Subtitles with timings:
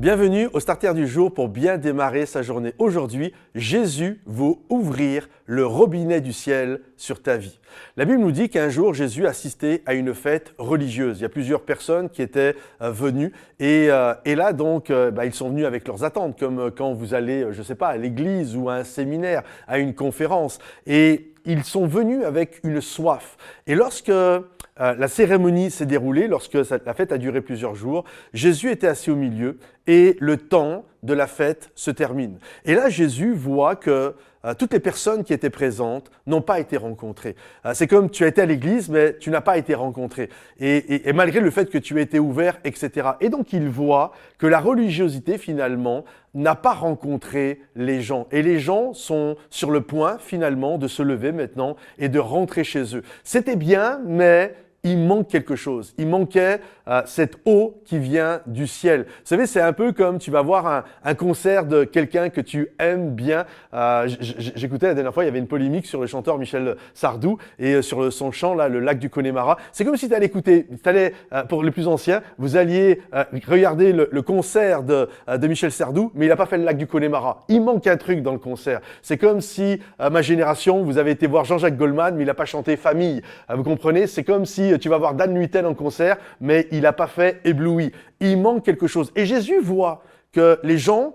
[0.00, 2.72] Bienvenue au Starter du jour pour bien démarrer sa journée.
[2.78, 7.60] Aujourd'hui, Jésus veut ouvrir le robinet du ciel sur ta vie.
[7.98, 11.18] La Bible nous dit qu'un jour, Jésus assistait à une fête religieuse.
[11.18, 15.10] Il y a plusieurs personnes qui étaient euh, venues et, euh, et, là, donc, euh,
[15.10, 17.88] bah, ils sont venus avec leurs attentes, comme quand vous allez, je ne sais pas,
[17.88, 20.60] à l'église ou à un séminaire, à une conférence.
[20.86, 23.36] Et ils sont venus avec une soif.
[23.66, 24.10] Et lorsque
[24.80, 28.04] euh, la cérémonie s'est déroulée lorsque la fête a duré plusieurs jours.
[28.32, 32.38] Jésus était assis au milieu et le temps de la fête se termine.
[32.64, 34.14] Et là, Jésus voit que
[34.58, 37.36] toutes les personnes qui étaient présentes n'ont pas été rencontrées.
[37.66, 40.30] Euh, c'est comme tu as été à l'église, mais tu n'as pas été rencontré.
[40.58, 43.10] Et, malgré le fait que tu aies été ouvert, etc.
[43.20, 48.28] Et donc il voit que la religiosité, finalement, n'a pas rencontré les gens.
[48.30, 52.64] Et les gens sont sur le point, finalement, de se lever maintenant et de rentrer
[52.64, 53.02] chez eux.
[53.24, 55.94] C'était bien, mais il manque quelque chose.
[55.98, 59.04] Il manquait euh, cette eau qui vient du ciel.
[59.06, 62.40] Vous savez, c'est un peu comme tu vas voir un, un concert de quelqu'un que
[62.40, 63.44] tu aimes bien.
[63.74, 67.38] Euh, J'écoutais la dernière fois, il y avait une polémique sur le chanteur Michel Sardou
[67.58, 69.58] et euh, sur le, son chant, là, le lac du Connemara.
[69.72, 73.00] C'est comme si tu allais écouter, allais, euh, pour les plus anciens, vous alliez
[73.46, 76.76] regarder le, le, concert de, de Michel Sardou, mais il n'a pas fait le lac
[76.76, 77.44] du Connemara.
[77.48, 78.80] Il manque un truc dans le concert.
[79.02, 82.44] C'est comme si, ma génération, vous avez été voir Jean-Jacques Goldman, mais il n'a pas
[82.44, 83.22] chanté Famille.
[83.48, 84.06] vous comprenez?
[84.06, 87.40] C'est comme si tu vas voir Dan Nuiten en concert, mais il n'a pas fait
[87.44, 87.92] ébloui.
[88.20, 89.12] Il manque quelque chose.
[89.16, 91.12] Et Jésus voit que les gens,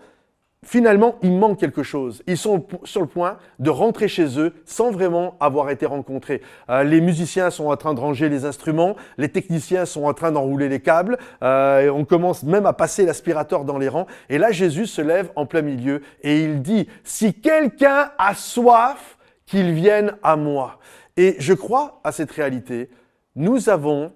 [0.64, 2.24] finalement, il manque quelque chose.
[2.28, 6.42] Ils sont sur le point de rentrer chez eux sans vraiment avoir été rencontrés.
[6.70, 10.32] Euh, les musiciens sont en train de ranger les instruments, les techniciens sont en train
[10.32, 14.08] d'enrouler les câbles, euh, on commence même à passer l'aspirateur dans les rangs.
[14.30, 19.16] Et là, Jésus se lève en plein milieu et il dit, si quelqu'un a soif,
[19.46, 20.80] qu'il vienne à moi.
[21.18, 22.90] Et je crois à cette réalité
[23.36, 24.12] nous avons,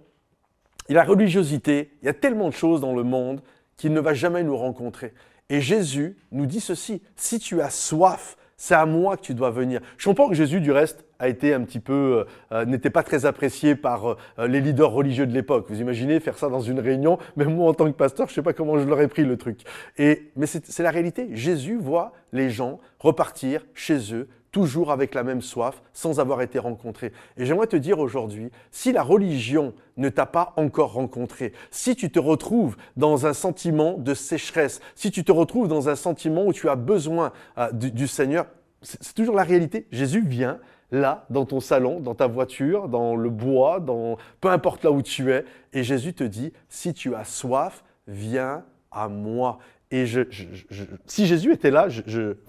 [0.87, 3.41] la religiosité, il y a tellement de choses dans le monde
[3.77, 5.13] qu'il ne va jamais nous rencontrer.
[5.49, 9.51] Et Jésus nous dit ceci, si tu as soif, c'est à moi que tu dois
[9.51, 9.79] venir.
[9.97, 13.03] Je comprends que Jésus, du reste, a été un petit peu, euh, euh, n'était pas
[13.03, 15.67] très apprécié par euh, les leaders religieux de l'époque.
[15.69, 18.35] Vous imaginez faire ça dans une réunion, même moi en tant que pasteur, je ne
[18.35, 19.61] sais pas comment je l'aurais pris le truc.
[19.97, 21.29] Et, mais c'est la réalité.
[21.31, 26.59] Jésus voit les gens repartir chez eux toujours avec la même soif, sans avoir été
[26.59, 27.11] rencontrés.
[27.37, 32.11] Et j'aimerais te dire aujourd'hui, si la religion ne t'a pas encore rencontré, si tu
[32.11, 36.53] te retrouves dans un sentiment de sécheresse, si tu te retrouves dans un sentiment où
[36.53, 38.47] tu as besoin euh, du, Seigneur,
[38.81, 39.87] c'est toujours la réalité.
[39.91, 40.59] Jésus vient
[40.91, 45.01] là, dans ton salon, dans ta voiture, dans le bois, dans peu importe là où
[45.01, 49.59] tu es, et Jésus te dit, si tu as soif, viens à moi.
[49.91, 51.87] Et je, je, je, si Jésus était là,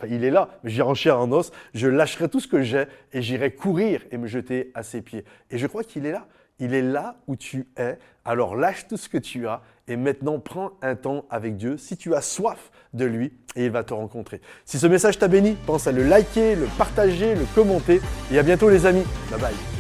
[0.09, 2.85] il est là, mais j'irai en chair en os, je lâcherai tout ce que j'ai
[3.13, 5.25] et j'irai courir et me jeter à ses pieds.
[5.51, 6.27] Et je crois qu'il est là.
[6.59, 7.99] Il est là où tu es.
[8.27, 11.97] Alors lâche tout ce que tu as et maintenant prends un temps avec Dieu si
[11.97, 14.43] tu as soif de lui et il va te rencontrer.
[14.67, 18.43] Si ce message t'a béni, pense à le liker, le partager, le commenter et à
[18.43, 19.05] bientôt les amis.
[19.31, 19.80] Bye bye.